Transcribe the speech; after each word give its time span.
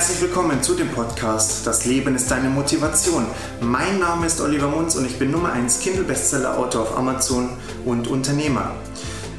Herzlich 0.00 0.22
willkommen 0.22 0.62
zu 0.62 0.72
dem 0.72 0.88
Podcast 0.88 1.66
Das 1.66 1.84
Leben 1.84 2.14
ist 2.14 2.30
deine 2.30 2.48
Motivation. 2.48 3.26
Mein 3.60 3.98
Name 3.98 4.24
ist 4.24 4.40
Oliver 4.40 4.68
Munz 4.68 4.94
und 4.94 5.04
ich 5.04 5.18
bin 5.18 5.30
Nummer 5.30 5.52
1 5.52 5.80
Kindle-Bestseller-Autor 5.80 6.80
auf 6.80 6.96
Amazon 6.96 7.50
und 7.84 8.08
Unternehmer. 8.08 8.74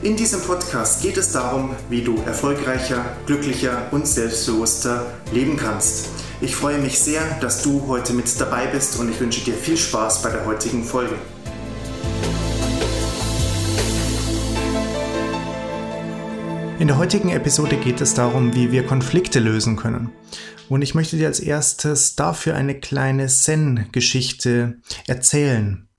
In 0.03 0.15
diesem 0.15 0.39
Podcast 0.41 1.01
geht 1.01 1.17
es 1.17 1.31
darum, 1.31 1.71
wie 1.89 2.03
du 2.03 2.15
erfolgreicher, 2.27 3.03
glücklicher 3.25 3.87
und 3.89 4.07
selbstbewusster 4.07 5.07
leben 5.31 5.57
kannst. 5.57 6.09
Ich 6.41 6.55
freue 6.55 6.77
mich 6.77 6.99
sehr, 6.99 7.23
dass 7.39 7.63
du 7.63 7.87
heute 7.87 8.13
mit 8.13 8.39
dabei 8.39 8.67
bist 8.67 8.99
und 8.99 9.09
ich 9.09 9.19
wünsche 9.19 9.43
dir 9.43 9.55
viel 9.55 9.77
Spaß 9.77 10.21
bei 10.21 10.29
der 10.29 10.45
heutigen 10.45 10.83
Folge. 10.83 11.15
In 16.81 16.87
der 16.87 16.97
heutigen 16.97 17.29
Episode 17.29 17.77
geht 17.77 18.01
es 18.01 18.15
darum, 18.15 18.55
wie 18.55 18.71
wir 18.71 18.83
Konflikte 18.83 19.39
lösen 19.39 19.75
können. 19.75 20.09
Und 20.71 20.83
ich 20.83 20.95
möchte 20.95 21.17
dir 21.17 21.27
als 21.27 21.41
erstes 21.41 22.15
dafür 22.15 22.55
eine 22.55 22.79
kleine 22.79 23.27
Zen-Geschichte 23.27 24.77
erzählen. 25.05 25.89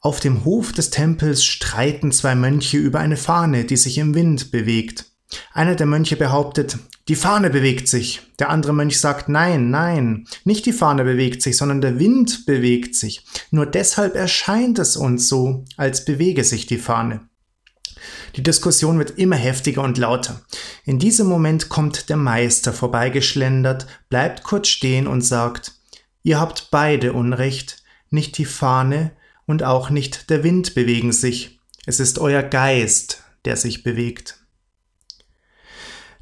Auf 0.00 0.18
dem 0.18 0.46
Hof 0.46 0.72
des 0.72 0.88
Tempels 0.88 1.44
streiten 1.44 2.10
zwei 2.10 2.34
Mönche 2.34 2.78
über 2.78 3.00
eine 3.00 3.18
Fahne, 3.18 3.64
die 3.64 3.76
sich 3.76 3.98
im 3.98 4.14
Wind 4.14 4.50
bewegt. 4.50 5.12
Einer 5.52 5.74
der 5.74 5.84
Mönche 5.84 6.16
behauptet, 6.16 6.78
die 7.08 7.16
Fahne 7.16 7.50
bewegt 7.50 7.86
sich. 7.86 8.22
Der 8.38 8.48
andere 8.48 8.72
Mönch 8.72 8.98
sagt, 8.98 9.28
nein, 9.28 9.68
nein, 9.68 10.26
nicht 10.44 10.64
die 10.64 10.72
Fahne 10.72 11.04
bewegt 11.04 11.42
sich, 11.42 11.58
sondern 11.58 11.82
der 11.82 11.98
Wind 11.98 12.46
bewegt 12.46 12.94
sich. 12.94 13.26
Nur 13.50 13.66
deshalb 13.66 14.14
erscheint 14.14 14.78
es 14.78 14.96
uns 14.96 15.28
so, 15.28 15.66
als 15.76 16.06
bewege 16.06 16.44
sich 16.44 16.64
die 16.64 16.78
Fahne. 16.78 17.28
Die 18.36 18.42
Diskussion 18.42 18.98
wird 18.98 19.18
immer 19.18 19.36
heftiger 19.36 19.82
und 19.82 19.98
lauter. 19.98 20.40
In 20.84 20.98
diesem 20.98 21.26
Moment 21.26 21.68
kommt 21.68 22.08
der 22.08 22.16
Meister 22.16 22.72
vorbeigeschlendert, 22.72 23.86
bleibt 24.08 24.42
kurz 24.42 24.68
stehen 24.68 25.06
und 25.06 25.22
sagt, 25.22 25.72
ihr 26.22 26.40
habt 26.40 26.68
beide 26.70 27.12
Unrecht, 27.12 27.82
nicht 28.10 28.38
die 28.38 28.44
Fahne 28.44 29.12
und 29.46 29.62
auch 29.62 29.90
nicht 29.90 30.30
der 30.30 30.44
Wind 30.44 30.74
bewegen 30.74 31.12
sich, 31.12 31.60
es 31.84 32.00
ist 32.00 32.18
euer 32.18 32.42
Geist, 32.42 33.22
der 33.44 33.56
sich 33.56 33.82
bewegt. 33.82 34.38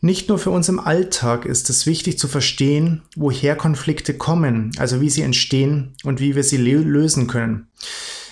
Nicht 0.02 0.30
nur 0.30 0.38
für 0.38 0.50
uns 0.50 0.68
im 0.70 0.80
Alltag 0.80 1.44
ist 1.44 1.68
es 1.68 1.84
wichtig 1.84 2.18
zu 2.18 2.26
verstehen, 2.26 3.02
woher 3.16 3.54
Konflikte 3.54 4.16
kommen, 4.16 4.72
also 4.78 5.02
wie 5.02 5.10
sie 5.10 5.20
entstehen 5.20 5.94
und 6.04 6.20
wie 6.20 6.34
wir 6.34 6.42
sie 6.42 6.56
lösen 6.56 7.26
können. 7.26 7.68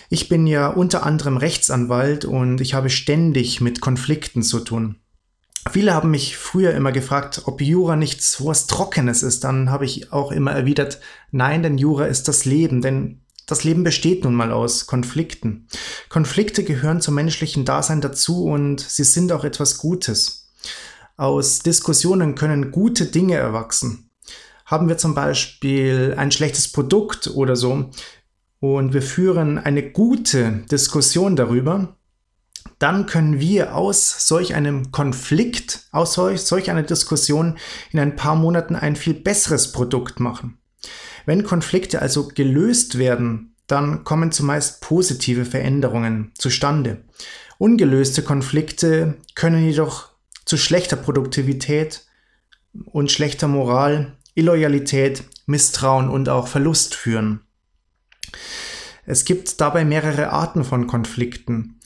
Ich 0.09 0.29
bin 0.29 0.47
ja 0.47 0.69
unter 0.69 1.05
anderem 1.05 1.37
Rechtsanwalt 1.37 2.25
und 2.25 2.61
ich 2.61 2.75
habe 2.75 2.89
ständig 2.89 3.61
mit 3.61 3.81
Konflikten 3.81 4.43
zu 4.43 4.61
tun. 4.61 4.97
Viele 5.71 5.93
haben 5.93 6.11
mich 6.11 6.39
früher 6.39 6.73
immer 6.73 6.93
gefragt, 6.93 7.43
ob 7.45 7.61
Jura 7.61 7.95
nicht 7.95 8.23
so 8.23 8.47
was 8.47 8.67
Trockenes 8.67 9.23
ist. 9.23 9.45
Dann 9.45 9.71
habe 9.71 9.85
ich 9.85 10.13
auch 10.13 10.33
immer 10.33 10.53
erwidert, 10.53 11.01
nein, 11.31 11.63
denn 11.63 11.77
Jura 11.77 12.07
ist 12.07 12.27
das 12.27 12.47
Leben, 12.47 12.81
denn 12.81 13.21
das 13.47 13.65
Leben 13.65 13.85
besteht 13.85 14.25
nun 14.25 14.35
mal 14.35 14.53
aus 14.53 14.87
Konflikten. 14.87 15.67
Konflikte 16.09 16.65
gehören 16.65 17.01
zum 17.01 17.15
menschlichen 17.15 17.65
Dasein 17.65 18.01
dazu 18.01 18.45
und 18.45 18.81
sie 18.81 19.05
sind 19.05 19.33
auch 19.33 19.45
etwas 19.45 19.79
Gutes. 19.79 20.51
Aus 21.17 21.59
Diskussionen 21.61 22.35
können 22.35 22.71
gute 22.71 23.07
Dinge 23.07 23.37
erwachsen. 23.37 24.11
Haben 24.65 24.89
wir 24.89 24.99
zum 24.99 25.15
Beispiel 25.15 26.15
ein 26.17 26.31
schlechtes 26.31 26.71
Produkt 26.71 27.29
oder 27.29 27.57
so, 27.57 27.91
und 28.61 28.93
wir 28.93 29.03
führen 29.03 29.59
eine 29.59 29.91
gute 29.91 30.65
Diskussion 30.71 31.37
darüber, 31.37 31.97
dann 32.79 33.07
können 33.07 33.41
wir 33.41 33.75
aus 33.75 34.27
solch 34.29 34.55
einem 34.55 34.93
Konflikt, 34.93 35.89
aus 35.91 36.15
solch, 36.15 36.41
solch 36.43 36.71
einer 36.71 36.83
Diskussion 36.83 37.59
in 37.91 37.99
ein 37.99 38.17
paar 38.17 38.37
Monaten 38.37 38.77
ein 38.77 38.97
viel 38.97 39.15
besseres 39.15 39.73
Produkt 39.73 40.21
machen. 40.21 40.59
Wenn 41.27 41.45
Konflikte 41.45 42.01
also 42.01 42.29
gelöst 42.29 42.99
werden, 42.99 43.55
dann 43.67 44.05
kommen 44.05 44.33
zumeist 44.33 44.81
positive 44.81 45.45
Veränderungen 45.45 46.33
zustande. 46.35 47.05
Ungelöste 47.59 48.23
Konflikte 48.23 49.17
können 49.35 49.65
jedoch 49.65 50.09
zu 50.45 50.57
schlechter 50.57 50.97
Produktivität 50.97 52.07
und 52.87 53.11
schlechter 53.11 53.49
Moral, 53.49 54.17
Illoyalität, 54.35 55.25
Misstrauen 55.47 56.09
und 56.09 56.29
auch 56.29 56.49
Verlust 56.49 56.95
führen. 56.95 57.41
Es 59.07 59.25
gibt 59.25 59.61
dabei 59.61 59.85
mehrere 59.85 60.31
Arten 60.31 60.65
von 60.65 60.87
Konflikten. 60.87 61.81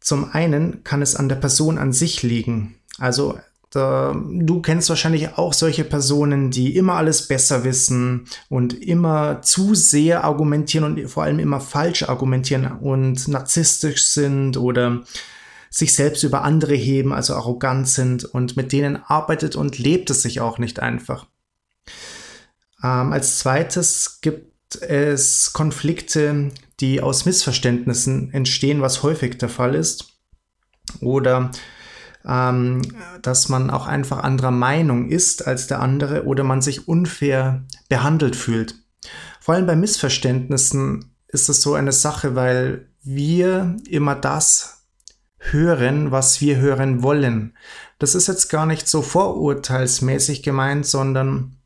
Zum 0.00 0.30
einen 0.30 0.84
kann 0.84 1.02
es 1.02 1.16
an 1.16 1.28
der 1.28 1.36
Person 1.36 1.78
an 1.78 1.92
sich 1.92 2.22
liegen. 2.22 2.76
Also 2.98 3.38
du 3.72 4.62
kennst 4.62 4.88
wahrscheinlich 4.88 5.36
auch 5.36 5.52
solche 5.52 5.84
Personen, 5.84 6.50
die 6.50 6.76
immer 6.76 6.94
alles 6.94 7.28
besser 7.28 7.64
wissen 7.64 8.26
und 8.48 8.72
immer 8.72 9.42
zu 9.42 9.74
sehr 9.74 10.24
argumentieren 10.24 10.84
und 10.84 11.10
vor 11.10 11.24
allem 11.24 11.38
immer 11.38 11.60
falsch 11.60 12.04
argumentieren 12.04 12.78
und 12.78 13.28
narzisstisch 13.28 14.06
sind 14.06 14.56
oder 14.56 15.02
sich 15.68 15.94
selbst 15.94 16.22
über 16.22 16.42
andere 16.42 16.74
heben, 16.74 17.12
also 17.12 17.34
arrogant 17.34 17.88
sind 17.88 18.24
und 18.24 18.56
mit 18.56 18.72
denen 18.72 18.96
arbeitet 18.96 19.56
und 19.56 19.78
lebt 19.78 20.08
es 20.08 20.22
sich 20.22 20.40
auch 20.40 20.58
nicht 20.58 20.80
einfach. 20.80 21.26
Ähm, 22.82 23.12
als 23.12 23.38
zweites 23.40 24.20
gibt 24.22 24.55
es 24.74 25.52
Konflikte, 25.52 26.50
die 26.80 27.00
aus 27.00 27.24
Missverständnissen 27.24 28.32
entstehen, 28.32 28.80
was 28.80 29.02
häufig 29.02 29.38
der 29.38 29.48
Fall 29.48 29.74
ist. 29.74 30.12
Oder 31.00 31.50
ähm, 32.26 32.82
dass 33.22 33.48
man 33.48 33.70
auch 33.70 33.86
einfach 33.86 34.18
anderer 34.18 34.50
Meinung 34.50 35.08
ist 35.08 35.46
als 35.46 35.66
der 35.66 35.80
andere 35.80 36.24
oder 36.24 36.44
man 36.44 36.60
sich 36.60 36.88
unfair 36.88 37.64
behandelt 37.88 38.36
fühlt. 38.36 38.74
Vor 39.40 39.54
allem 39.54 39.66
bei 39.66 39.76
Missverständnissen 39.76 41.12
ist 41.28 41.48
es 41.48 41.62
so 41.62 41.74
eine 41.74 41.92
Sache, 41.92 42.34
weil 42.34 42.88
wir 43.02 43.76
immer 43.88 44.16
das 44.16 44.84
hören, 45.38 46.10
was 46.10 46.40
wir 46.40 46.56
hören 46.56 47.02
wollen. 47.02 47.56
Das 47.98 48.14
ist 48.14 48.26
jetzt 48.26 48.48
gar 48.48 48.66
nicht 48.66 48.88
so 48.88 49.02
vorurteilsmäßig 49.02 50.42
gemeint, 50.42 50.86
sondern 50.86 51.56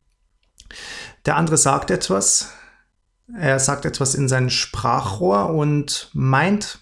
der 1.24 1.36
andere 1.36 1.56
sagt 1.56 1.90
etwas, 1.90 2.50
er 3.38 3.58
sagt 3.58 3.84
etwas 3.84 4.14
in 4.14 4.28
sein 4.28 4.50
Sprachrohr 4.50 5.50
und 5.50 6.10
meint 6.12 6.78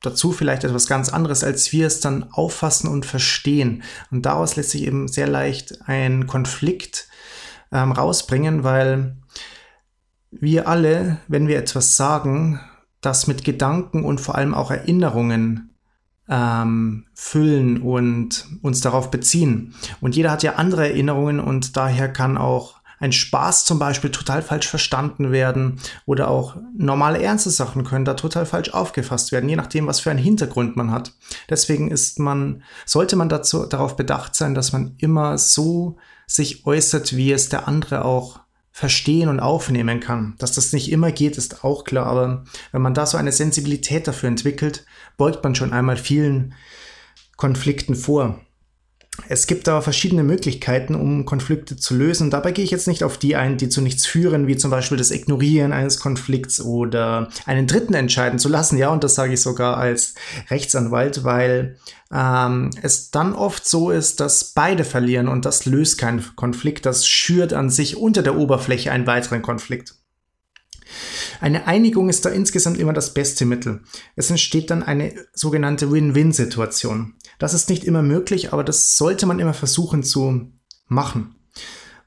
dazu 0.00 0.32
vielleicht 0.32 0.64
etwas 0.64 0.86
ganz 0.86 1.08
anderes, 1.08 1.42
als 1.44 1.72
wir 1.72 1.86
es 1.86 2.00
dann 2.00 2.30
auffassen 2.32 2.88
und 2.88 3.06
verstehen. 3.06 3.82
Und 4.10 4.26
daraus 4.26 4.56
lässt 4.56 4.70
sich 4.70 4.82
eben 4.82 5.08
sehr 5.08 5.26
leicht 5.26 5.78
ein 5.86 6.26
Konflikt 6.26 7.08
ähm, 7.72 7.92
rausbringen, 7.92 8.64
weil 8.64 9.16
wir 10.30 10.68
alle, 10.68 11.18
wenn 11.28 11.48
wir 11.48 11.58
etwas 11.58 11.96
sagen, 11.96 12.60
das 13.00 13.26
mit 13.26 13.44
Gedanken 13.44 14.04
und 14.04 14.20
vor 14.20 14.34
allem 14.34 14.54
auch 14.54 14.70
Erinnerungen 14.70 15.74
ähm, 16.28 17.06
füllen 17.14 17.82
und 17.82 18.46
uns 18.62 18.80
darauf 18.80 19.10
beziehen. 19.10 19.74
Und 20.00 20.16
jeder 20.16 20.30
hat 20.30 20.42
ja 20.42 20.54
andere 20.54 20.88
Erinnerungen 20.88 21.40
und 21.40 21.76
daher 21.76 22.12
kann 22.12 22.38
auch 22.38 22.76
ein 23.04 23.12
Spaß 23.12 23.66
zum 23.66 23.78
Beispiel 23.78 24.10
total 24.10 24.40
falsch 24.40 24.66
verstanden 24.66 25.30
werden 25.30 25.78
oder 26.06 26.28
auch 26.28 26.56
normale 26.76 27.22
ernste 27.22 27.50
Sachen 27.50 27.84
können 27.84 28.06
da 28.06 28.14
total 28.14 28.46
falsch 28.46 28.70
aufgefasst 28.70 29.30
werden, 29.30 29.48
je 29.48 29.56
nachdem, 29.56 29.86
was 29.86 30.00
für 30.00 30.10
einen 30.10 30.18
Hintergrund 30.18 30.74
man 30.74 30.90
hat. 30.90 31.12
Deswegen 31.50 31.90
ist 31.90 32.18
man, 32.18 32.62
sollte 32.86 33.16
man 33.16 33.28
dazu, 33.28 33.66
darauf 33.66 33.96
bedacht 33.96 34.34
sein, 34.34 34.54
dass 34.54 34.72
man 34.72 34.94
immer 34.96 35.36
so 35.36 35.98
sich 36.26 36.64
äußert, 36.66 37.14
wie 37.14 37.30
es 37.30 37.50
der 37.50 37.68
andere 37.68 38.06
auch 38.06 38.40
verstehen 38.72 39.28
und 39.28 39.38
aufnehmen 39.38 40.00
kann. 40.00 40.34
Dass 40.38 40.52
das 40.52 40.72
nicht 40.72 40.90
immer 40.90 41.12
geht, 41.12 41.36
ist 41.36 41.62
auch 41.62 41.84
klar, 41.84 42.06
aber 42.06 42.44
wenn 42.72 42.82
man 42.82 42.94
da 42.94 43.04
so 43.04 43.18
eine 43.18 43.32
Sensibilität 43.32 44.08
dafür 44.08 44.30
entwickelt, 44.30 44.86
beugt 45.18 45.44
man 45.44 45.54
schon 45.54 45.74
einmal 45.74 45.98
vielen 45.98 46.54
Konflikten 47.36 47.94
vor. 47.96 48.40
Es 49.28 49.46
gibt 49.46 49.68
aber 49.68 49.80
verschiedene 49.80 50.24
Möglichkeiten, 50.24 50.94
um 50.94 51.24
Konflikte 51.24 51.76
zu 51.76 51.94
lösen. 51.94 52.30
Dabei 52.30 52.52
gehe 52.52 52.64
ich 52.64 52.70
jetzt 52.70 52.88
nicht 52.88 53.04
auf 53.04 53.16
die 53.16 53.36
ein, 53.36 53.56
die 53.56 53.68
zu 53.68 53.80
nichts 53.80 54.06
führen, 54.06 54.46
wie 54.46 54.56
zum 54.56 54.70
Beispiel 54.70 54.98
das 54.98 55.12
Ignorieren 55.12 55.72
eines 55.72 56.00
Konflikts 56.00 56.60
oder 56.60 57.28
einen 57.46 57.66
Dritten 57.66 57.94
entscheiden 57.94 58.38
zu 58.38 58.48
lassen. 58.48 58.76
Ja, 58.76 58.88
und 58.90 59.04
das 59.04 59.14
sage 59.14 59.34
ich 59.34 59.40
sogar 59.40 59.76
als 59.76 60.14
Rechtsanwalt, 60.50 61.24
weil 61.24 61.76
ähm, 62.12 62.70
es 62.82 63.10
dann 63.10 63.34
oft 63.34 63.66
so 63.66 63.90
ist, 63.90 64.20
dass 64.20 64.52
beide 64.52 64.84
verlieren 64.84 65.28
und 65.28 65.44
das 65.44 65.64
löst 65.64 65.98
keinen 65.98 66.24
Konflikt. 66.34 66.84
Das 66.84 67.06
schürt 67.06 67.52
an 67.52 67.70
sich 67.70 67.96
unter 67.96 68.22
der 68.22 68.36
Oberfläche 68.36 68.90
einen 68.90 69.06
weiteren 69.06 69.42
Konflikt. 69.42 69.94
Eine 71.40 71.66
Einigung 71.66 72.08
ist 72.08 72.24
da 72.24 72.30
insgesamt 72.30 72.78
immer 72.78 72.92
das 72.92 73.14
beste 73.14 73.44
Mittel. 73.44 73.82
Es 74.16 74.30
entsteht 74.30 74.70
dann 74.70 74.82
eine 74.82 75.14
sogenannte 75.34 75.90
Win-Win-Situation. 75.90 77.14
Das 77.38 77.54
ist 77.54 77.68
nicht 77.68 77.84
immer 77.84 78.02
möglich, 78.02 78.52
aber 78.52 78.64
das 78.64 78.96
sollte 78.96 79.26
man 79.26 79.38
immer 79.38 79.54
versuchen 79.54 80.02
zu 80.02 80.52
machen. 80.86 81.34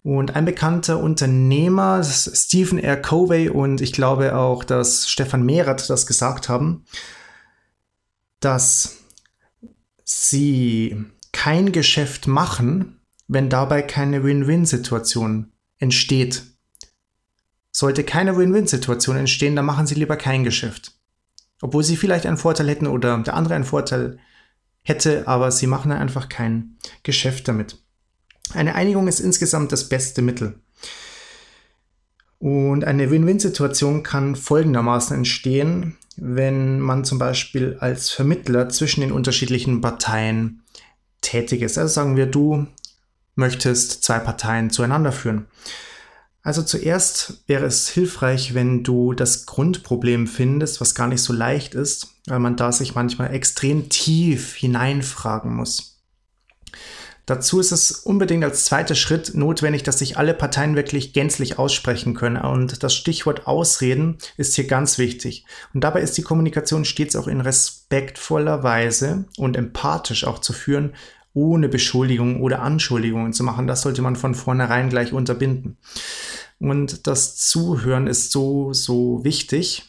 Und 0.04 0.36
ein 0.36 0.46
bekannter 0.46 1.00
Unternehmer, 1.00 2.02
Stephen 2.04 2.80
R. 2.80 2.96
Covey 2.96 3.50
und 3.50 3.82
ich 3.82 3.92
glaube 3.92 4.36
auch, 4.38 4.64
dass 4.64 5.10
Stefan 5.10 5.44
Mehrath 5.44 5.90
das 5.90 6.08
gesagt 6.08 6.48
haben, 6.48 6.86
dass 8.40 8.98
sie 10.06 10.96
kein 11.34 11.72
Geschäft 11.72 12.28
machen, 12.28 13.02
wenn 13.28 13.50
dabei 13.50 13.82
keine 13.82 14.24
Win-Win-Situation 14.24 15.52
entsteht. 15.78 16.44
Sollte 17.72 18.04
keine 18.04 18.38
Win-Win-Situation 18.38 19.18
entstehen, 19.18 19.56
dann 19.56 19.66
machen 19.66 19.86
Sie 19.86 19.96
lieber 19.96 20.16
kein 20.16 20.44
Geschäft. 20.44 20.94
Obwohl 21.62 21.84
Sie 21.84 21.98
vielleicht 21.98 22.26
einen 22.26 22.38
Vorteil 22.38 22.70
hätten 22.70 22.88
oder 22.88 23.18
der 23.18 23.34
andere 23.34 23.56
einen 23.56 23.66
Vorteil 23.66 24.20
hätte, 24.88 25.28
aber 25.28 25.52
Sie 25.52 25.68
machen 25.68 25.92
einfach 25.92 26.30
kein 26.30 26.78
Geschäft 27.04 27.48
damit. 27.48 27.78
Eine 28.54 28.76
Einigung 28.76 29.08
ist 29.08 29.20
insgesamt 29.20 29.72
das 29.72 29.90
beste 29.90 30.22
Mittel. 30.22 30.60
Und 32.40 32.86
eine 32.86 33.10
Win-Win-Situation 33.10 34.04
kann 34.04 34.36
folgendermaßen 34.36 35.18
entstehen, 35.18 35.98
wenn 36.16 36.80
man 36.80 37.04
zum 37.04 37.20
Beispiel 37.20 37.78
als 37.80 38.10
Vermittler 38.10 38.70
zwischen 38.70 39.02
den 39.02 39.12
unterschiedlichen 39.12 39.82
Parteien 39.82 40.62
tätig 41.22 41.62
ist. 41.62 41.78
Also 41.78 41.94
sagen 41.94 42.16
wir, 42.16 42.28
du 42.28 42.68
möchtest 43.36 44.04
zwei 44.04 44.20
Parteien 44.20 44.70
zueinander 44.70 45.12
führen. 45.12 45.48
Also 46.48 46.64
zuerst 46.64 47.44
wäre 47.48 47.66
es 47.66 47.90
hilfreich, 47.90 48.54
wenn 48.54 48.82
du 48.82 49.12
das 49.12 49.48
Grundproblem 49.48 50.28
findest, 50.28 50.80
was 50.80 50.96
gar 50.96 51.08
nicht 51.08 51.22
so 51.22 51.34
leicht 51.34 51.76
ist, 51.76 52.16
weil 52.26 52.40
man 52.40 52.56
da 52.56 52.72
sich 52.72 52.96
manchmal 52.96 53.34
extrem 53.34 53.90
tief 53.90 54.56
hineinfragen 54.56 55.54
muss. 55.54 56.00
Dazu 57.26 57.60
ist 57.60 57.74
es 57.74 57.92
unbedingt 57.92 58.46
als 58.46 58.64
zweiter 58.64 58.96
Schritt 58.96 59.36
notwendig, 59.36 59.84
dass 59.84 60.00
sich 60.00 60.18
alle 60.18 60.34
Parteien 60.34 60.78
wirklich 60.78 61.12
gänzlich 61.12 61.60
aussprechen 61.60 62.14
können. 62.14 62.38
Und 62.38 62.82
das 62.82 62.96
Stichwort 62.96 63.46
Ausreden 63.46 64.18
ist 64.38 64.56
hier 64.56 64.68
ganz 64.68 64.98
wichtig. 64.98 65.44
Und 65.74 65.84
dabei 65.84 66.00
ist 66.00 66.18
die 66.18 66.22
Kommunikation 66.22 66.86
stets 66.86 67.18
auch 67.18 67.28
in 67.28 67.42
respektvoller 67.42 68.64
Weise 68.64 69.26
und 69.36 69.58
empathisch 69.58 70.24
auch 70.24 70.40
zu 70.40 70.54
führen, 70.54 70.94
ohne 71.38 71.70
Beschuldigungen 71.70 72.42
oder 72.42 72.64
Anschuldigungen 72.64 73.32
zu 73.32 73.44
machen. 73.44 73.68
Das 73.68 73.84
sollte 73.84 74.02
man 74.02 74.16
von 74.16 74.34
vornherein 74.34 74.90
gleich 74.90 75.14
unterbinden. 75.14 75.78
Und 76.60 77.06
das 77.06 77.38
Zuhören 77.38 78.08
ist 78.08 78.32
so, 78.32 78.74
so 78.74 79.24
wichtig. 79.24 79.84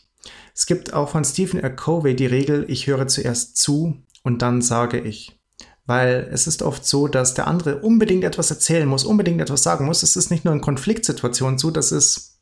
Es 0.54 0.66
gibt 0.66 0.92
auch 0.92 1.08
von 1.08 1.24
Stephen 1.24 1.58
R. 1.58 1.74
Covey 1.74 2.14
die 2.14 2.26
Regel, 2.26 2.66
ich 2.68 2.86
höre 2.86 3.06
zuerst 3.06 3.56
zu 3.56 3.96
und 4.22 4.42
dann 4.42 4.60
sage 4.60 5.00
ich. 5.00 5.40
Weil 5.86 6.28
es 6.30 6.46
ist 6.46 6.60
oft 6.60 6.84
so, 6.84 7.08
dass 7.08 7.32
der 7.32 7.46
andere 7.46 7.78
unbedingt 7.78 8.24
etwas 8.24 8.50
erzählen 8.50 8.86
muss, 8.86 9.04
unbedingt 9.04 9.40
etwas 9.40 9.62
sagen 9.62 9.86
muss. 9.86 10.02
Es 10.02 10.16
ist 10.16 10.30
nicht 10.30 10.44
nur 10.44 10.52
in 10.52 10.60
Konfliktsituationen 10.60 11.58
so, 11.58 11.70
das 11.70 11.92
ist, 11.92 12.40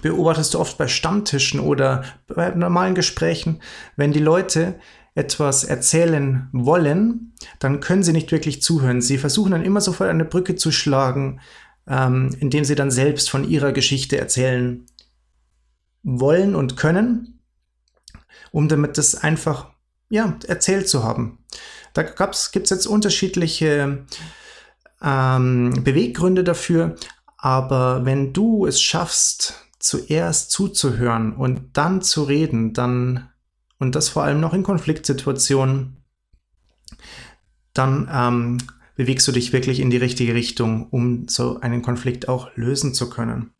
beobachtest 0.00 0.54
du 0.54 0.60
oft 0.60 0.78
bei 0.78 0.88
Stammtischen 0.88 1.60
oder 1.60 2.04
bei 2.26 2.54
normalen 2.54 2.94
Gesprächen, 2.94 3.60
wenn 3.96 4.12
die 4.12 4.20
Leute 4.20 4.76
etwas 5.16 5.64
erzählen 5.64 6.48
wollen, 6.52 7.32
dann 7.58 7.80
können 7.80 8.02
sie 8.02 8.12
nicht 8.12 8.30
wirklich 8.30 8.62
zuhören. 8.62 9.00
Sie 9.00 9.18
versuchen 9.18 9.52
dann 9.52 9.64
immer 9.64 9.80
sofort 9.80 10.10
eine 10.10 10.26
Brücke 10.26 10.54
zu 10.54 10.70
schlagen, 10.70 11.40
ähm, 11.88 12.36
indem 12.38 12.64
sie 12.64 12.74
dann 12.74 12.90
selbst 12.90 13.30
von 13.30 13.48
ihrer 13.48 13.72
Geschichte 13.72 14.18
erzählen 14.18 14.86
wollen 16.02 16.54
und 16.54 16.76
können, 16.76 17.40
um 18.52 18.68
damit 18.68 18.98
das 18.98 19.16
einfach 19.16 19.70
ja, 20.10 20.38
erzählt 20.46 20.88
zu 20.88 21.02
haben. 21.02 21.38
Da 21.94 22.02
gibt 22.02 22.34
es 22.36 22.70
jetzt 22.70 22.86
unterschiedliche 22.86 24.04
ähm, 25.02 25.72
Beweggründe 25.82 26.44
dafür, 26.44 26.94
aber 27.38 28.04
wenn 28.04 28.34
du 28.34 28.66
es 28.66 28.80
schaffst, 28.82 29.66
zuerst 29.78 30.50
zuzuhören 30.50 31.34
und 31.34 31.76
dann 31.76 32.02
zu 32.02 32.24
reden, 32.24 32.74
dann, 32.74 33.30
und 33.78 33.94
das 33.94 34.08
vor 34.08 34.24
allem 34.24 34.40
noch 34.40 34.54
in 34.54 34.62
Konfliktsituationen, 34.62 35.96
dann 37.74 38.08
ähm, 38.12 38.58
bewegst 38.94 39.28
du 39.28 39.32
dich 39.32 39.52
wirklich 39.52 39.80
in 39.80 39.90
die 39.90 39.96
richtige 39.98 40.34
Richtung, 40.34 40.88
um 40.88 41.28
so 41.28 41.60
einen 41.60 41.82
Konflikt 41.82 42.28
auch 42.28 42.50
lösen 42.56 42.94
zu 42.94 43.10
können. 43.10 43.52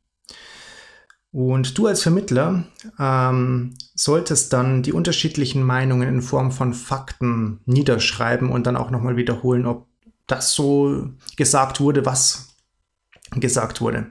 Und 1.32 1.76
du 1.76 1.86
als 1.86 2.02
Vermittler 2.02 2.64
ähm, 2.98 3.74
solltest 3.94 4.54
dann 4.54 4.82
die 4.82 4.94
unterschiedlichen 4.94 5.62
Meinungen 5.62 6.08
in 6.08 6.22
Form 6.22 6.50
von 6.50 6.72
Fakten 6.72 7.60
niederschreiben 7.66 8.50
und 8.50 8.66
dann 8.66 8.76
auch 8.76 8.90
nochmal 8.90 9.16
wiederholen, 9.16 9.66
ob 9.66 9.86
das 10.26 10.54
so 10.54 11.10
gesagt 11.36 11.78
wurde, 11.78 12.06
was 12.06 12.56
gesagt 13.32 13.82
wurde. 13.82 14.06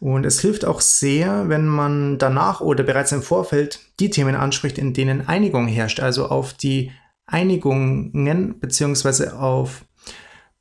Und 0.00 0.24
es 0.24 0.40
hilft 0.40 0.64
auch 0.64 0.80
sehr, 0.80 1.50
wenn 1.50 1.66
man 1.66 2.16
danach 2.16 2.62
oder 2.62 2.82
bereits 2.82 3.12
im 3.12 3.22
Vorfeld 3.22 3.80
die 4.00 4.08
Themen 4.08 4.34
anspricht, 4.34 4.78
in 4.78 4.94
denen 4.94 5.28
Einigung 5.28 5.68
herrscht, 5.68 6.00
also 6.00 6.26
auf 6.26 6.54
die 6.54 6.90
Einigungen 7.26 8.58
beziehungsweise 8.58 9.38
auf 9.38 9.84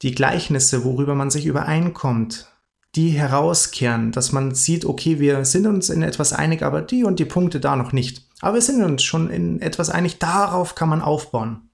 die 0.02 0.14
Gleichnisse, 0.14 0.84
worüber 0.84 1.16
man 1.16 1.32
sich 1.32 1.46
übereinkommt, 1.46 2.52
die 2.96 3.12
herauskehren, 3.12 4.12
dass 4.12 4.34
man 4.34 4.54
sieht, 4.56 4.84
okay, 4.84 5.20
wir 5.20 5.46
sind 5.46 5.68
uns 5.68 5.90
in 5.90 6.04
etwas 6.04 6.34
einig, 6.34 6.62
aber 6.62 6.82
die 6.82 7.06
und 7.06 7.18
die 7.20 7.26
Punkte 7.26 7.62
da 7.62 7.78
noch 7.78 7.94
nicht. 7.94 8.28
Aber 8.42 8.56
wir 8.56 8.62
sind 8.62 8.84
uns 8.84 9.04
schon 9.04 9.30
in 9.30 9.62
etwas 9.62 9.90
einig, 9.90 10.20
darauf 10.20 10.76
kann 10.76 10.90
man 10.90 11.02
aufbauen. 11.02 11.70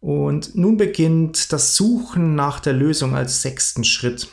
Und 0.00 0.56
nun 0.56 0.76
beginnt 0.76 1.52
das 1.52 1.76
Suchen 1.76 2.34
nach 2.34 2.58
der 2.58 2.72
Lösung 2.72 3.14
als 3.14 3.42
sechsten 3.42 3.84
Schritt. 3.84 4.28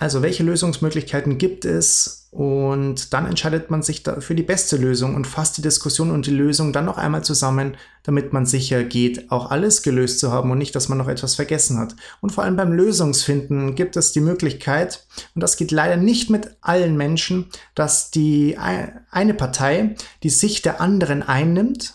Also 0.00 0.22
welche 0.22 0.44
Lösungsmöglichkeiten 0.44 1.38
gibt 1.38 1.64
es? 1.64 2.28
Und 2.30 3.12
dann 3.14 3.26
entscheidet 3.26 3.70
man 3.70 3.82
sich 3.82 4.04
für 4.20 4.34
die 4.36 4.44
beste 4.44 4.76
Lösung 4.76 5.16
und 5.16 5.26
fasst 5.26 5.56
die 5.56 5.62
Diskussion 5.62 6.12
und 6.12 6.26
die 6.26 6.30
Lösung 6.30 6.72
dann 6.72 6.84
noch 6.84 6.98
einmal 6.98 7.24
zusammen, 7.24 7.76
damit 8.04 8.32
man 8.32 8.46
sicher 8.46 8.84
geht, 8.84 9.32
auch 9.32 9.50
alles 9.50 9.82
gelöst 9.82 10.20
zu 10.20 10.30
haben 10.30 10.50
und 10.52 10.58
nicht, 10.58 10.76
dass 10.76 10.88
man 10.88 10.98
noch 10.98 11.08
etwas 11.08 11.34
vergessen 11.34 11.78
hat. 11.78 11.96
Und 12.20 12.30
vor 12.30 12.44
allem 12.44 12.54
beim 12.54 12.72
Lösungsfinden 12.72 13.74
gibt 13.74 13.96
es 13.96 14.12
die 14.12 14.20
Möglichkeit, 14.20 15.06
und 15.34 15.42
das 15.42 15.56
geht 15.56 15.72
leider 15.72 15.96
nicht 15.96 16.30
mit 16.30 16.56
allen 16.60 16.96
Menschen, 16.96 17.46
dass 17.74 18.12
die 18.12 18.56
eine 18.56 19.34
Partei 19.34 19.96
die 20.22 20.30
Sicht 20.30 20.64
der 20.64 20.80
anderen 20.80 21.22
einnimmt 21.22 21.94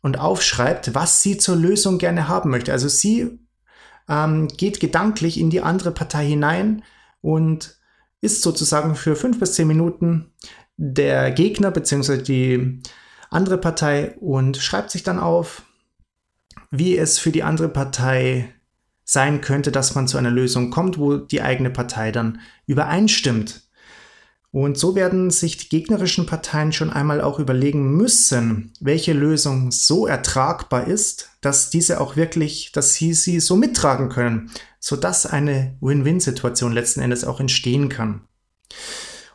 und 0.00 0.18
aufschreibt, 0.18 0.94
was 0.94 1.20
sie 1.20 1.36
zur 1.36 1.56
Lösung 1.56 1.98
gerne 1.98 2.28
haben 2.28 2.48
möchte. 2.48 2.72
Also 2.72 2.88
sie 2.88 3.40
ähm, 4.08 4.48
geht 4.48 4.80
gedanklich 4.80 5.38
in 5.38 5.50
die 5.50 5.60
andere 5.60 5.92
Partei 5.92 6.26
hinein 6.26 6.82
und 7.20 7.78
ist 8.20 8.42
sozusagen 8.42 8.94
für 8.94 9.16
fünf 9.16 9.38
bis 9.38 9.54
zehn 9.54 9.68
Minuten 9.68 10.32
der 10.76 11.30
Gegner 11.30 11.70
bzw. 11.70 12.22
die 12.22 12.80
andere 13.30 13.58
Partei 13.58 14.16
und 14.20 14.56
schreibt 14.56 14.90
sich 14.90 15.02
dann 15.02 15.18
auf, 15.18 15.62
wie 16.70 16.96
es 16.96 17.18
für 17.18 17.30
die 17.32 17.42
andere 17.42 17.68
Partei 17.68 18.52
sein 19.04 19.40
könnte, 19.40 19.70
dass 19.70 19.94
man 19.94 20.08
zu 20.08 20.18
einer 20.18 20.30
Lösung 20.30 20.70
kommt, 20.70 20.98
wo 20.98 21.16
die 21.16 21.40
eigene 21.40 21.70
Partei 21.70 22.10
dann 22.10 22.40
übereinstimmt. 22.66 23.65
Und 24.56 24.78
so 24.78 24.94
werden 24.94 25.28
sich 25.28 25.58
die 25.58 25.68
gegnerischen 25.68 26.24
Parteien 26.24 26.72
schon 26.72 26.88
einmal 26.88 27.20
auch 27.20 27.38
überlegen 27.38 27.94
müssen, 27.94 28.72
welche 28.80 29.12
Lösung 29.12 29.70
so 29.70 30.06
ertragbar 30.06 30.86
ist, 30.86 31.28
dass 31.42 31.68
diese 31.68 32.00
auch 32.00 32.16
wirklich, 32.16 32.72
dass 32.72 32.94
sie 32.94 33.12
sie 33.12 33.38
so 33.40 33.56
mittragen 33.56 34.08
können, 34.08 34.50
sodass 34.80 35.26
eine 35.26 35.76
Win-Win-Situation 35.82 36.72
letzten 36.72 37.02
Endes 37.02 37.24
auch 37.24 37.38
entstehen 37.38 37.90
kann. 37.90 38.22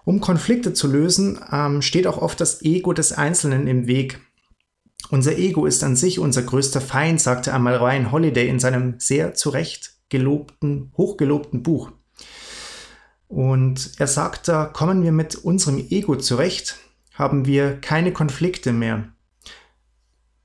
Um 0.06 0.22
Konflikte 0.22 0.74
zu 0.74 0.88
lösen, 0.88 1.40
ähm, 1.52 1.84
steht 1.84 2.08
auch 2.08 2.18
oft 2.18 2.42
das 2.42 2.64
Ego 2.64 2.92
des 2.92 3.14
Einzelnen 3.14 3.68
im 3.68 3.86
Weg. 3.86 4.22
Unser 5.12 5.38
Ego 5.38 5.68
ist 5.68 5.84
an 5.84 5.96
sich 5.96 6.18
unser 6.18 6.42
größter 6.42 6.82
Feind, 6.82 7.22
sagte 7.22 7.54
einmal 7.54 7.76
Ryan 7.76 8.12
Holiday 8.12 8.50
in 8.50 8.58
seinem 8.58 8.96
sehr 8.98 9.36
zurecht 9.36 9.98
gelobten, 10.10 10.92
hochgelobten 10.98 11.62
Buch. 11.62 11.92
Und 13.32 13.94
er 13.98 14.08
sagt 14.08 14.50
da, 14.50 14.66
kommen 14.66 15.04
wir 15.04 15.14
mit 15.14 15.36
unserem 15.36 15.78
Ego 15.78 16.18
zurecht, 16.18 16.76
haben 17.14 17.46
wir 17.46 17.80
keine 17.80 18.12
Konflikte 18.12 18.74
mehr. 18.74 19.08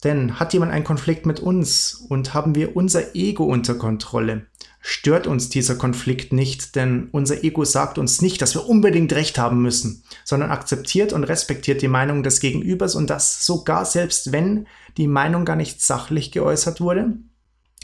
Denn 0.04 0.38
hat 0.38 0.52
jemand 0.52 0.70
einen 0.70 0.84
Konflikt 0.84 1.26
mit 1.26 1.40
uns 1.40 1.94
und 2.08 2.32
haben 2.32 2.54
wir 2.54 2.76
unser 2.76 3.16
Ego 3.16 3.42
unter 3.42 3.74
Kontrolle, 3.74 4.46
stört 4.80 5.26
uns 5.26 5.48
dieser 5.48 5.74
Konflikt 5.74 6.32
nicht, 6.32 6.76
denn 6.76 7.08
unser 7.10 7.42
Ego 7.42 7.64
sagt 7.64 7.98
uns 7.98 8.22
nicht, 8.22 8.40
dass 8.40 8.54
wir 8.54 8.68
unbedingt 8.68 9.12
recht 9.14 9.36
haben 9.36 9.60
müssen, 9.60 10.04
sondern 10.24 10.52
akzeptiert 10.52 11.12
und 11.12 11.24
respektiert 11.24 11.82
die 11.82 11.88
Meinung 11.88 12.22
des 12.22 12.38
Gegenübers 12.38 12.94
und 12.94 13.10
das 13.10 13.44
sogar 13.44 13.84
selbst 13.84 14.30
wenn 14.30 14.68
die 14.96 15.08
Meinung 15.08 15.44
gar 15.44 15.56
nicht 15.56 15.82
sachlich 15.82 16.30
geäußert 16.30 16.80
wurde 16.80 17.16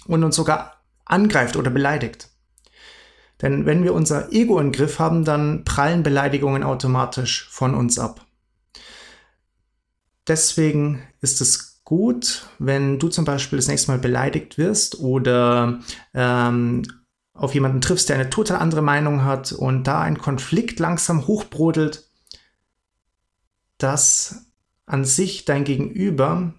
und 0.07 0.23
uns 0.23 0.37
sogar 0.37 0.85
angreift 1.05 1.57
oder 1.57 1.73
beleidigt. 1.73 2.29
Denn 3.43 3.67
wenn 3.67 3.85
wir 3.85 3.93
unser 3.93 4.33
Ego 4.33 4.59
im 4.61 4.73
Griff 4.73 4.99
haben, 4.99 5.25
dann 5.25 5.65
prallen 5.65 6.03
Beleidigungen 6.03 6.63
automatisch 6.63 7.49
von 7.51 7.75
uns 7.75 7.99
ab. 7.99 8.25
Deswegen 10.29 11.03
ist 11.21 11.41
es 11.41 11.83
gut, 11.85 12.47
wenn 12.59 12.99
du 13.01 13.09
zum 13.09 13.25
Beispiel 13.25 13.59
das 13.59 13.67
nächste 13.67 13.91
Mal 13.91 13.99
beleidigt 13.99 14.57
wirst 14.57 15.01
oder 15.01 15.81
ähm, 16.15 16.85
auf 17.35 17.55
jemanden 17.55 17.81
triffst, 17.81 18.09
der 18.09 18.17
eine 18.17 18.31
total 18.31 18.59
andere 18.59 18.83
Meinung 18.83 19.25
hat 19.25 19.53
und 19.53 19.85
da 19.85 20.01
ein 20.01 20.19
Konflikt 20.19 20.79
langsam 20.79 21.27
hochbrodelt, 21.27 22.09
dass 23.79 24.47
an 24.87 25.05
sich 25.05 25.45
dein 25.45 25.65
Gegenüber 25.65 26.55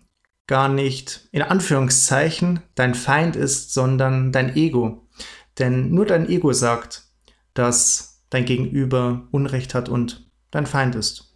gar 0.46 0.68
nicht 0.68 1.30
in 1.32 1.42
Anführungszeichen 1.42 2.62
dein 2.76 2.96
Feind 2.96 3.36
ist, 3.36 3.74
sondern 3.74 4.32
dein 4.32 4.56
Ego. 4.56 5.08
Denn 5.60 5.92
nur 5.92 6.06
dein 6.06 6.28
Ego 6.30 6.54
sagt, 6.54 7.04
dass 7.54 8.24
dein 8.30 8.46
Gegenüber 8.46 9.28
Unrecht 9.32 9.76
hat 9.76 9.90
und 9.90 10.30
dein 10.52 10.66
Feind 10.66 10.96
ist. 10.96 11.34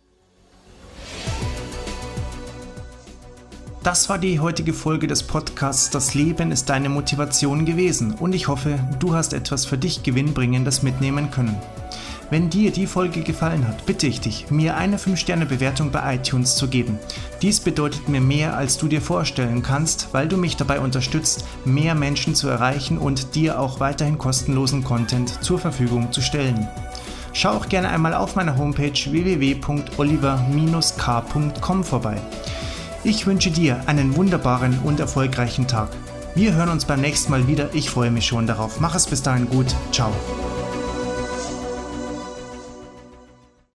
Das 3.83 4.09
war 4.09 4.17
die 4.17 4.41
heutige 4.41 4.73
Folge 4.73 5.07
des 5.07 5.23
Podcasts 5.23 5.89
Das 5.91 6.13
Leben 6.13 6.51
ist 6.51 6.65
deine 6.65 6.89
Motivation 6.89 7.65
gewesen 7.65 8.15
und 8.15 8.35
ich 8.35 8.49
hoffe, 8.49 8.79
du 8.99 9.13
hast 9.13 9.31
etwas 9.31 9.65
für 9.65 9.77
dich 9.77 10.03
Gewinnbringendes 10.03 10.83
mitnehmen 10.83 11.31
können. 11.31 11.57
Wenn 12.29 12.49
dir 12.49 12.71
die 12.71 12.87
Folge 12.87 13.21
gefallen 13.21 13.65
hat, 13.65 13.85
bitte 13.85 14.05
ich 14.05 14.19
dich, 14.19 14.51
mir 14.51 14.75
eine 14.75 14.97
5-Sterne-Bewertung 14.97 15.91
bei 15.91 16.15
iTunes 16.15 16.57
zu 16.57 16.67
geben. 16.67 16.99
Dies 17.41 17.61
bedeutet 17.61 18.09
mir 18.09 18.19
mehr, 18.19 18.57
als 18.57 18.77
du 18.77 18.89
dir 18.89 19.01
vorstellen 19.01 19.63
kannst, 19.63 20.09
weil 20.11 20.27
du 20.27 20.35
mich 20.35 20.57
dabei 20.57 20.81
unterstützt, 20.81 21.45
mehr 21.63 21.95
Menschen 21.95 22.35
zu 22.35 22.49
erreichen 22.49 22.97
und 22.97 23.35
dir 23.35 23.61
auch 23.61 23.79
weiterhin 23.79 24.17
kostenlosen 24.17 24.83
Content 24.83 25.41
zur 25.41 25.57
Verfügung 25.57 26.11
zu 26.11 26.19
stellen. 26.21 26.67
Schau 27.31 27.51
auch 27.51 27.69
gerne 27.69 27.87
einmal 27.89 28.13
auf 28.13 28.35
meiner 28.35 28.57
Homepage 28.57 28.91
www.oliver-k.com 28.91 31.83
vorbei. 31.83 32.17
Ich 33.03 33.25
wünsche 33.25 33.51
dir 33.51 33.83
einen 33.85 34.15
wunderbaren 34.17 34.79
und 34.83 34.99
erfolgreichen 34.99 35.67
Tag. 35.67 35.91
Wir 36.35 36.55
hören 36.55 36.67
uns 36.69 36.83
beim 36.85 36.99
nächsten 36.99 37.31
Mal 37.31 37.47
wieder. 37.47 37.73
Ich 37.73 37.89
freue 37.89 38.11
mich 38.11 38.27
schon 38.27 38.47
darauf. 38.47 38.81
Mach 38.81 38.95
es 38.95 39.07
bis 39.07 39.23
dahin 39.23 39.49
gut. 39.49 39.73
Ciao. 39.91 40.11